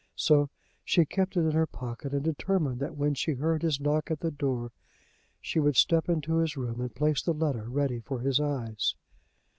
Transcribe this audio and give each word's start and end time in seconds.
So 0.15 0.49
she 0.83 1.05
kept 1.05 1.37
it 1.37 1.41
in 1.41 1.51
her 1.51 1.67
pocket, 1.67 2.11
and 2.11 2.23
determined 2.23 2.79
that 2.79 2.95
when 2.97 3.13
she 3.13 3.33
heard 3.33 3.61
his 3.61 3.79
knock 3.79 4.09
at 4.09 4.19
the 4.21 4.31
door 4.31 4.71
she 5.39 5.59
would 5.59 5.75
step 5.75 6.09
into 6.09 6.37
his 6.37 6.57
room, 6.57 6.81
and 6.81 6.95
place 6.95 7.21
the 7.21 7.35
letter 7.35 7.69
ready 7.69 7.99
for 7.99 8.21
his 8.21 8.39
eyes. 8.39 8.95